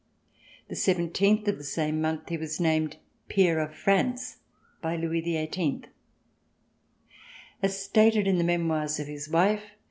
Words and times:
The 0.67 0.75
seventeenth 0.75 1.47
of 1.47 1.59
the 1.59 1.63
same 1.63 2.01
month, 2.01 2.29
he 2.29 2.35
was 2.35 2.59
named 2.59 2.97
Peer 3.29 3.59
of 3.59 3.75
France 3.75 4.37
by 4.81 4.95
Louis 4.95 5.21
XVIIL 5.21 5.85
As 7.61 7.83
stated 7.85 8.25
in 8.25 8.39
the 8.39 8.43
memoirs 8.43 8.99
of 8.99 9.05
his 9.05 9.29
wife. 9.29 9.61